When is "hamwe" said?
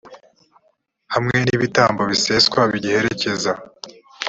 1.13-1.35